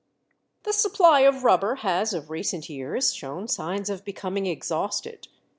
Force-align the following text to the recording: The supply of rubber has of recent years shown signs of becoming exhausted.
The 0.63 0.73
supply 0.73 1.19
of 1.19 1.43
rubber 1.43 1.75
has 1.75 2.11
of 2.11 2.31
recent 2.31 2.69
years 2.71 3.13
shown 3.13 3.47
signs 3.47 3.87
of 3.87 4.03
becoming 4.03 4.47
exhausted. 4.47 5.27